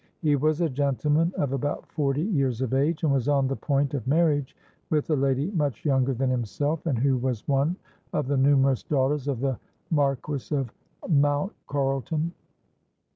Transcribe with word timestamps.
He 0.23 0.35
was 0.35 0.61
a 0.61 0.67
gentleman 0.69 1.31
of 1.37 1.53
about 1.53 1.85
forty 1.85 2.23
years 2.23 2.63
of 2.63 2.73
age, 2.73 3.03
and 3.03 3.13
was 3.13 3.27
on 3.27 3.47
the 3.47 3.55
point 3.55 3.93
of 3.93 4.07
marriage 4.07 4.55
with 4.89 5.07
a 5.11 5.15
lady 5.15 5.51
much 5.51 5.85
younger 5.85 6.11
than 6.15 6.31
himself, 6.31 6.83
and 6.87 6.97
who 6.97 7.17
was 7.17 7.47
one 7.47 7.75
of 8.11 8.25
the 8.27 8.35
numerous 8.35 8.81
daughters 8.81 9.27
of 9.27 9.41
the 9.41 9.59
Marquis 9.91 10.55
of 10.55 10.73
Mountcharlton. 11.07 12.31